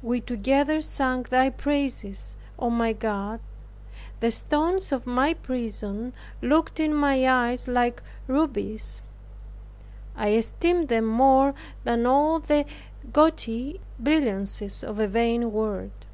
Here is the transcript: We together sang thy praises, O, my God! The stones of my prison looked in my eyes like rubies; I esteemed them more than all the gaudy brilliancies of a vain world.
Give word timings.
We 0.00 0.22
together 0.22 0.80
sang 0.80 1.24
thy 1.24 1.50
praises, 1.50 2.38
O, 2.58 2.70
my 2.70 2.94
God! 2.94 3.38
The 4.20 4.30
stones 4.30 4.92
of 4.92 5.06
my 5.06 5.34
prison 5.34 6.14
looked 6.40 6.80
in 6.80 6.94
my 6.94 7.28
eyes 7.30 7.68
like 7.68 8.02
rubies; 8.28 9.02
I 10.16 10.28
esteemed 10.32 10.88
them 10.88 11.04
more 11.04 11.52
than 11.84 12.06
all 12.06 12.38
the 12.40 12.64
gaudy 13.12 13.78
brilliancies 14.00 14.82
of 14.82 14.98
a 14.98 15.06
vain 15.06 15.52
world. 15.52 16.06